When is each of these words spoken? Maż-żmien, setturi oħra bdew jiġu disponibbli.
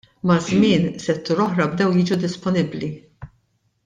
Maż-żmien, 0.29 0.85
setturi 1.09 1.43
oħra 1.45 1.67
bdew 1.75 1.93
jiġu 2.01 2.17
disponibbli. 2.25 2.91